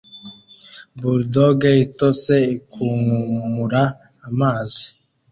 Bulldog 0.99 1.59
itose 1.85 2.35
ikunkumura 2.55 3.83
amazi 4.27 4.83